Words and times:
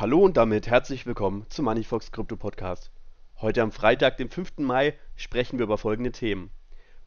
Hallo 0.00 0.20
und 0.20 0.36
damit 0.36 0.68
herzlich 0.68 1.06
willkommen 1.06 1.44
zum 1.48 1.64
Moneyfox 1.64 2.12
Krypto 2.12 2.36
Podcast. 2.36 2.92
Heute 3.40 3.62
am 3.62 3.72
Freitag, 3.72 4.16
dem 4.16 4.30
5. 4.30 4.58
Mai, 4.58 4.94
sprechen 5.16 5.58
wir 5.58 5.64
über 5.64 5.76
folgende 5.76 6.12
Themen. 6.12 6.52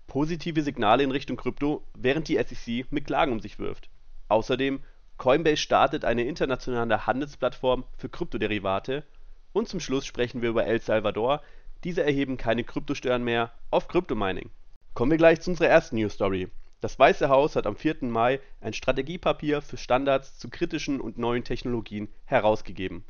Positive 0.08 0.62
Signale 0.62 1.02
in 1.02 1.12
Richtung 1.12 1.38
Krypto, 1.38 1.88
während 1.94 2.28
die 2.28 2.36
SEC 2.36 2.92
mit 2.92 3.06
Klagen 3.06 3.32
um 3.32 3.40
sich 3.40 3.60
wirft. 3.60 3.90
Außerdem, 4.28 4.82
Coinbase 5.16 5.56
startet 5.56 6.04
eine 6.04 6.26
internationale 6.26 7.08
Handelsplattform 7.08 7.86
für 7.96 8.10
Kryptoderivate. 8.10 9.06
Und 9.54 9.70
zum 9.70 9.80
Schluss 9.80 10.06
sprechen 10.06 10.42
wir 10.42 10.50
über 10.50 10.66
El 10.66 10.82
Salvador. 10.82 11.42
Diese 11.86 12.04
erheben 12.04 12.36
keine 12.36 12.66
Kryptosteuern 12.66 13.24
mehr 13.24 13.54
auf 13.70 13.88
Kryptomining. 13.88 14.50
Kommen 14.96 15.12
wir 15.12 15.18
gleich 15.18 15.40
zu 15.40 15.52
unserer 15.52 15.70
ersten 15.70 15.96
News 15.96 16.16
Story. 16.16 16.50
Das 16.82 16.98
Weiße 16.98 17.30
Haus 17.30 17.56
hat 17.56 17.68
am 17.68 17.76
4. 17.76 17.98
Mai 18.02 18.40
ein 18.60 18.74
Strategiepapier 18.74 19.62
für 19.62 19.78
Standards 19.78 20.40
zu 20.40 20.50
kritischen 20.50 21.00
und 21.00 21.20
neuen 21.20 21.44
Technologien 21.44 22.10
herausgegeben. 22.26 23.06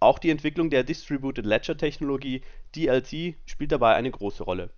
Auch 0.00 0.18
die 0.18 0.28
Entwicklung 0.28 0.68
der 0.68 0.84
Distributed 0.84 1.46
Ledger 1.46 1.78
Technologie 1.78 2.42
DLT 2.76 3.36
spielt 3.46 3.72
dabei 3.72 3.94
eine 3.94 4.10
große 4.10 4.42
Rolle. 4.42 4.68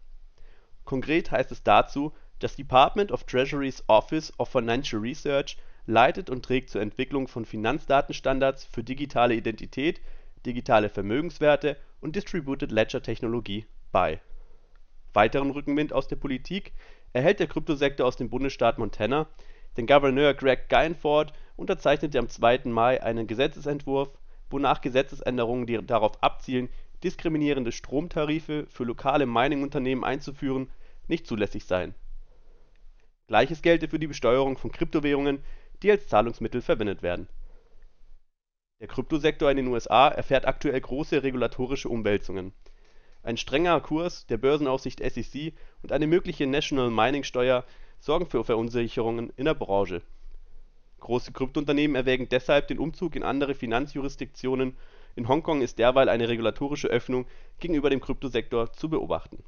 Konkret 0.85 1.33
heißt 1.33 1.51
es 1.51 1.65
dazu, 1.65 2.13
das 2.39 2.55
Department 2.55 3.11
of 3.11 3.25
Treasury's 3.25 3.83
Office 3.89 4.33
of 4.39 4.49
Financial 4.49 5.01
Research 5.01 5.57
leitet 5.87 6.31
und 6.31 6.45
trägt 6.45 6.71
zur 6.71 6.81
Entwicklung 6.81 7.27
von 7.27 7.45
Finanzdatenstandards 7.45 8.65
für 8.65 8.85
digitale 8.85 9.35
Identität, 9.35 10.01
digitale 10.47 10.91
Vermögenswerte 10.91 11.77
und 12.01 12.15
Distributed 12.15 12.71
Ledger 12.71 13.03
Technologie 13.03 13.67
bei. 13.91 14.21
Weiteren 15.13 15.51
Rückenwind 15.51 15.93
aus 15.93 16.07
der 16.09 16.17
Politik 16.17 16.73
erhält 17.13 17.41
der 17.41 17.47
Kryptosektor 17.47 18.07
aus 18.07 18.17
dem 18.17 18.31
Bundesstaat 18.31 18.79
Montana, 18.79 19.27
denn 19.77 19.87
Gouverneur 19.87 20.35
Greg 20.35 20.69
Guyenford 20.69 21.33
unterzeichnete 21.57 22.19
am 22.19 22.29
2. 22.29 22.63
Mai 22.65 23.03
einen 23.03 23.27
Gesetzesentwurf, 23.27 24.11
wonach 24.51 24.81
Gesetzesänderungen, 24.81 25.67
die 25.67 25.85
darauf 25.87 26.23
abzielen, 26.23 26.69
diskriminierende 27.03 27.73
Stromtarife 27.73 28.67
für 28.69 28.85
lokale 28.85 29.27
Mining-Unternehmen 29.27 30.05
einzuführen, 30.05 30.71
nicht 31.09 31.27
zulässig 31.27 31.65
seien. 31.65 31.95
Gleiches 33.27 33.63
gelte 33.63 33.89
für 33.89 33.99
die 33.99 34.07
Besteuerung 34.07 34.57
von 34.59 34.73
Kryptowährungen, 34.73 35.43
die 35.83 35.91
als 35.91 36.07
Zahlungsmittel 36.07 36.61
verwendet 36.61 37.03
werden. 37.03 37.29
Der 38.81 38.89
Kryptosektor 38.89 39.51
in 39.51 39.57
den 39.57 39.69
USA 39.69 40.09
erfährt 40.09 40.47
aktuell 40.47 40.81
große 40.81 41.23
regulatorische 41.23 41.89
Umwälzungen 41.89 42.53
ein 43.23 43.37
strenger 43.37 43.81
Kurs 43.81 44.27
der 44.27 44.37
Börsenaufsicht 44.37 45.01
SEC 45.01 45.53
und 45.83 45.93
eine 45.93 46.07
mögliche 46.07 46.47
National 46.47 46.91
Mining 46.91 47.25
Steuer 47.25 47.65
sorgen 48.01 48.27
für 48.27 48.45
Verunsicherungen 48.45 49.33
in 49.37 49.45
der 49.45 49.55
Branche. 49.55 50.03
Große 51.01 51.33
Kryptounternehmen 51.33 51.97
erwägen 51.97 52.29
deshalb 52.29 52.69
den 52.69 52.79
Umzug 52.79 53.17
in 53.17 53.23
andere 53.23 53.55
Finanzjurisdiktionen, 53.55 54.77
in 55.15 55.29
Hongkong 55.29 55.61
ist 55.63 55.79
derweil 55.79 56.09
eine 56.09 56.29
regulatorische 56.29 56.89
Öffnung 56.89 57.27
gegenüber 57.59 57.91
dem 57.91 58.01
Kryptosektor 58.01 58.73
zu 58.73 58.89
beobachten. 58.89 59.45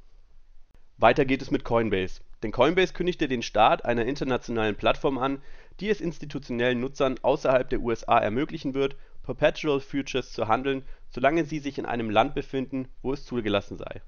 Weiter 0.99 1.25
geht 1.25 1.43
es 1.43 1.51
mit 1.51 1.65
Coinbase, 1.65 2.21
denn 2.43 2.53
Coinbase 2.53 2.93
kündigte 2.93 3.27
den 3.27 3.43
Start 3.43 3.85
einer 3.85 4.05
internationalen 4.05 4.77
Plattform 4.77 5.19
an, 5.19 5.43
die 5.81 5.89
es 5.89 6.01
institutionellen 6.01 6.81
Nutzern 6.81 7.17
außerhalb 7.23 7.69
der 7.69 7.81
USA 7.81 8.19
ermöglichen 8.19 8.75
wird 8.75 8.97
Perpetual 9.25 9.81
Futures 9.81 10.33
zu 10.33 10.49
handeln, 10.49 10.85
solange 11.09 11.47
sie 11.47 11.59
sich 11.59 11.79
in 11.79 11.87
einem 11.87 12.11
Land 12.11 12.35
befinden, 12.35 12.89
wo 13.01 13.15
es 13.15 13.25
zugelassen 13.25 13.79
sei. 13.79 14.03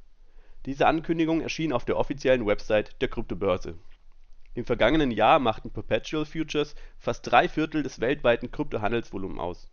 Diese 0.66 0.86
Ankündigung 0.86 1.40
erschien 1.40 1.72
auf 1.72 1.86
der 1.86 1.96
offiziellen 1.96 2.46
Website 2.46 3.00
der 3.00 3.08
Kryptobörse. 3.08 3.78
Im 4.52 4.66
vergangenen 4.66 5.10
Jahr 5.10 5.38
machten 5.38 5.70
Perpetual 5.70 6.26
Futures 6.26 6.74
fast 6.98 7.30
drei 7.30 7.48
Viertel 7.48 7.82
des 7.82 8.00
weltweiten 8.00 8.50
Kryptohandelsvolumens 8.50 9.40
aus. 9.40 9.70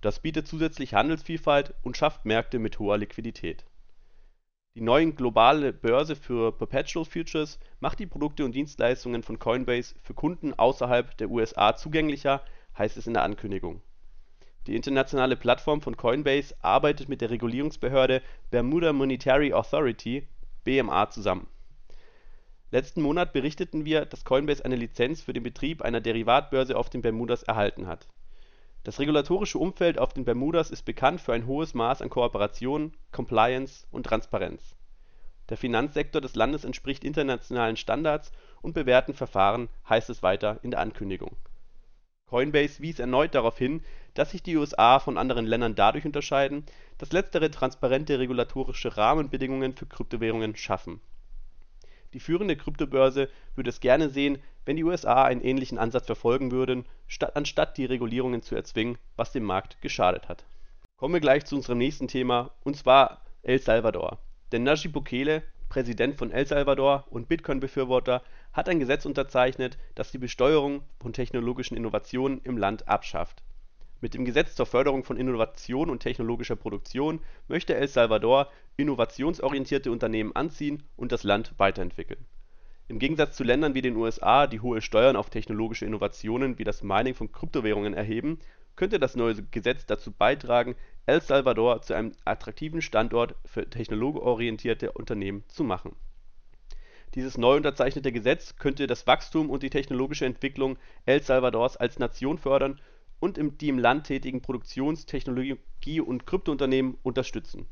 Das 0.00 0.18
bietet 0.18 0.48
zusätzlich 0.48 0.94
Handelsvielfalt 0.94 1.74
und 1.82 1.96
schafft 1.96 2.24
Märkte 2.24 2.58
mit 2.58 2.80
hoher 2.80 2.98
Liquidität. 2.98 3.64
Die 4.74 4.80
neue 4.80 5.12
globale 5.12 5.72
Börse 5.72 6.16
für 6.16 6.50
Perpetual 6.50 7.04
Futures 7.04 7.60
macht 7.78 8.00
die 8.00 8.06
Produkte 8.06 8.44
und 8.44 8.56
Dienstleistungen 8.56 9.22
von 9.22 9.38
Coinbase 9.38 9.94
für 10.02 10.14
Kunden 10.14 10.52
außerhalb 10.52 11.16
der 11.18 11.30
USA 11.30 11.76
zugänglicher, 11.76 12.42
heißt 12.76 12.96
es 12.96 13.06
in 13.06 13.14
der 13.14 13.22
Ankündigung 13.22 13.82
die 14.66 14.76
internationale 14.76 15.36
Plattform 15.36 15.80
von 15.80 15.96
Coinbase 15.96 16.54
arbeitet 16.60 17.08
mit 17.08 17.22
der 17.22 17.30
Regulierungsbehörde 17.30 18.22
Bermuda 18.50 18.92
Monetary 18.92 19.54
Authority 19.54 20.28
(BMA) 20.64 21.08
zusammen. 21.10 21.46
Letzten 22.70 23.00
Monat 23.00 23.32
berichteten 23.32 23.84
wir, 23.84 24.04
dass 24.04 24.24
Coinbase 24.24 24.64
eine 24.64 24.76
Lizenz 24.76 25.22
für 25.22 25.32
den 25.32 25.42
Betrieb 25.42 25.82
einer 25.82 26.00
Derivatbörse 26.00 26.76
auf 26.76 26.90
den 26.90 27.00
Bermudas 27.00 27.42
erhalten 27.42 27.86
hat. 27.86 28.06
Das 28.84 29.00
regulatorische 29.00 29.58
Umfeld 29.58 29.98
auf 29.98 30.12
den 30.12 30.24
Bermudas 30.24 30.70
ist 30.70 30.84
bekannt 30.84 31.20
für 31.20 31.32
ein 31.32 31.46
hohes 31.46 31.74
Maß 31.74 32.02
an 32.02 32.10
Kooperation, 32.10 32.92
Compliance 33.12 33.86
und 33.90 34.04
Transparenz. 34.04 34.76
Der 35.48 35.56
Finanzsektor 35.56 36.20
des 36.20 36.36
Landes 36.36 36.64
entspricht 36.64 37.02
internationalen 37.02 37.76
Standards 37.76 38.30
und 38.62 38.74
bewährten 38.74 39.14
Verfahren, 39.14 39.68
heißt 39.88 40.10
es 40.10 40.22
weiter 40.22 40.60
in 40.62 40.70
der 40.70 40.80
Ankündigung 40.80 41.36
Coinbase 42.30 42.80
wies 42.80 43.00
erneut 43.00 43.34
darauf 43.34 43.58
hin, 43.58 43.82
dass 44.14 44.30
sich 44.30 44.42
die 44.42 44.56
USA 44.56 44.98
von 44.98 45.18
anderen 45.18 45.46
Ländern 45.46 45.74
dadurch 45.74 46.04
unterscheiden, 46.04 46.64
dass 46.98 47.12
letztere 47.12 47.50
transparente 47.50 48.18
regulatorische 48.18 48.96
Rahmenbedingungen 48.96 49.74
für 49.74 49.86
Kryptowährungen 49.86 50.56
schaffen. 50.56 51.00
Die 52.12 52.20
führende 52.20 52.56
Kryptobörse 52.56 53.28
würde 53.54 53.70
es 53.70 53.80
gerne 53.80 54.10
sehen, 54.10 54.38
wenn 54.64 54.76
die 54.76 54.84
USA 54.84 55.24
einen 55.24 55.40
ähnlichen 55.40 55.78
Ansatz 55.78 56.06
verfolgen 56.06 56.50
würden, 56.50 56.84
anstatt 57.34 57.78
die 57.78 57.84
Regulierungen 57.84 58.42
zu 58.42 58.56
erzwingen, 58.56 58.98
was 59.16 59.32
dem 59.32 59.44
Markt 59.44 59.80
geschadet 59.80 60.28
hat. 60.28 60.44
Kommen 60.96 61.14
wir 61.14 61.20
gleich 61.20 61.44
zu 61.44 61.56
unserem 61.56 61.78
nächsten 61.78 62.08
Thema, 62.08 62.50
und 62.64 62.76
zwar 62.76 63.22
El 63.42 63.60
Salvador. 63.60 64.18
Denn 64.52 64.64
Nayib 64.64 64.92
Bukele 64.92 65.44
Präsident 65.70 66.16
von 66.16 66.32
El 66.32 66.46
Salvador 66.46 67.04
und 67.10 67.28
Bitcoin-Befürworter, 67.28 68.22
hat 68.52 68.68
ein 68.68 68.80
Gesetz 68.80 69.06
unterzeichnet, 69.06 69.78
das 69.94 70.10
die 70.10 70.18
Besteuerung 70.18 70.82
von 71.00 71.12
technologischen 71.12 71.76
Innovationen 71.76 72.40
im 72.42 72.58
Land 72.58 72.88
abschafft. 72.88 73.42
Mit 74.00 74.14
dem 74.14 74.24
Gesetz 74.24 74.54
zur 74.54 74.66
Förderung 74.66 75.04
von 75.04 75.16
Innovation 75.16 75.90
und 75.90 76.00
technologischer 76.00 76.56
Produktion 76.56 77.20
möchte 77.48 77.74
El 77.74 77.88
Salvador 77.88 78.50
innovationsorientierte 78.76 79.90
Unternehmen 79.90 80.34
anziehen 80.34 80.82
und 80.96 81.12
das 81.12 81.22
Land 81.22 81.52
weiterentwickeln. 81.58 82.24
Im 82.88 82.98
Gegensatz 82.98 83.36
zu 83.36 83.44
Ländern 83.44 83.74
wie 83.74 83.82
den 83.82 83.96
USA, 83.96 84.46
die 84.46 84.60
hohe 84.60 84.80
Steuern 84.80 85.16
auf 85.16 85.30
technologische 85.30 85.84
Innovationen 85.84 86.58
wie 86.58 86.64
das 86.64 86.82
Mining 86.82 87.14
von 87.14 87.30
Kryptowährungen 87.30 87.94
erheben 87.94 88.40
könnte 88.80 88.98
das 88.98 89.14
neue 89.14 89.42
Gesetz 89.42 89.84
dazu 89.84 90.10
beitragen, 90.10 90.74
El 91.04 91.20
Salvador 91.20 91.82
zu 91.82 91.92
einem 91.92 92.12
attraktiven 92.24 92.80
Standort 92.80 93.34
für 93.44 93.68
technologieorientierte 93.68 94.92
Unternehmen 94.92 95.44
zu 95.48 95.64
machen. 95.64 95.94
Dieses 97.14 97.36
neu 97.36 97.56
unterzeichnete 97.56 98.10
Gesetz 98.10 98.56
könnte 98.56 98.86
das 98.86 99.06
Wachstum 99.06 99.50
und 99.50 99.62
die 99.62 99.68
technologische 99.68 100.24
Entwicklung 100.24 100.78
El 101.04 101.22
Salvadors 101.22 101.76
als 101.76 101.98
Nation 101.98 102.38
fördern 102.38 102.80
und 103.20 103.38
die 103.60 103.68
im 103.68 103.78
Land 103.78 104.06
tätigen 104.08 104.42
Produktions 104.42 105.06
Technologie 105.06 106.00
und 106.00 106.26
Kryptounternehmen 106.26 106.98
unterstützen. 107.02 107.66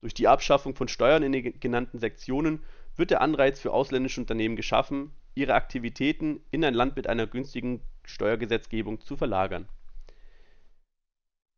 Durch 0.00 0.14
die 0.14 0.28
Abschaffung 0.28 0.76
von 0.76 0.86
Steuern 0.86 1.24
in 1.24 1.32
den 1.32 1.58
genannten 1.58 1.98
Sektionen 1.98 2.62
wird 2.94 3.10
der 3.10 3.20
Anreiz 3.20 3.58
für 3.58 3.72
ausländische 3.72 4.20
Unternehmen 4.20 4.54
geschaffen, 4.54 5.10
ihre 5.34 5.54
Aktivitäten 5.54 6.40
in 6.52 6.64
ein 6.64 6.74
Land 6.74 6.94
mit 6.94 7.08
einer 7.08 7.26
günstigen 7.26 7.80
Steuergesetzgebung 8.04 9.00
zu 9.00 9.16
verlagern 9.16 9.68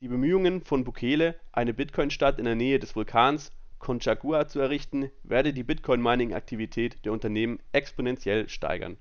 die 0.03 0.09
Bemühungen 0.09 0.63
von 0.63 0.83
Bukele, 0.83 1.39
eine 1.53 1.75
Bitcoin-Stadt 1.75 2.39
in 2.39 2.47
der 2.47 2.55
Nähe 2.55 2.79
des 2.79 2.97
Vulkans 2.97 3.53
Concagua 3.79 4.49
zu 4.49 4.59
errichten, 4.59 5.11
werde 5.23 5.53
die 5.53 5.63
Bitcoin-Mining-Aktivität 5.63 7.05
der 7.05 7.13
Unternehmen 7.13 7.59
exponentiell 7.73 8.49
steigern. 8.49 8.97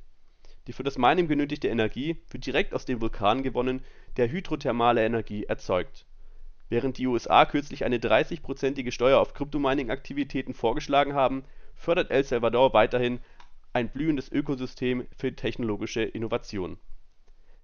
Die 0.67 0.73
für 0.73 0.83
das 0.83 0.97
Mining 0.97 1.27
benötigte 1.27 1.67
Energie 1.67 2.17
wird 2.29 2.45
direkt 2.45 2.73
aus 2.73 2.85
dem 2.85 3.01
Vulkan 3.01 3.43
gewonnen, 3.43 3.83
der 4.17 4.29
hydrothermale 4.29 5.03
Energie 5.03 5.45
erzeugt. 5.45 6.05
Während 6.69 6.97
die 6.97 7.07
USA 7.07 7.45
kürzlich 7.45 7.83
eine 7.83 7.97
30-prozentige 7.97 8.91
Steuer 8.91 9.19
auf 9.19 9.33
Kryptomining-Aktivitäten 9.33 10.53
vorgeschlagen 10.53 11.13
haben, 11.13 11.43
fördert 11.75 12.11
El 12.11 12.23
Salvador 12.23 12.73
weiterhin 12.73 13.19
ein 13.73 13.89
blühendes 13.89 14.31
Ökosystem 14.31 15.07
für 15.17 15.35
technologische 15.35 16.03
Innovation. 16.03 16.77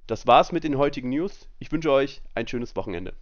Das 0.07 0.25
war's 0.25 0.51
mit 0.51 0.63
den 0.63 0.77
heutigen 0.77 1.09
News. 1.09 1.47
Ich 1.59 1.71
wünsche 1.71 1.91
euch 1.91 2.21
ein 2.33 2.47
schönes 2.47 2.75
Wochenende 2.75 3.13